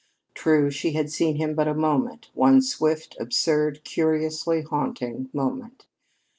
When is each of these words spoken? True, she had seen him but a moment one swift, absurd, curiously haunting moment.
True, 0.33 0.71
she 0.71 0.93
had 0.93 1.11
seen 1.11 1.35
him 1.35 1.53
but 1.53 1.67
a 1.67 1.75
moment 1.75 2.31
one 2.33 2.63
swift, 2.63 3.15
absurd, 3.19 3.83
curiously 3.83 4.63
haunting 4.63 5.29
moment. 5.31 5.85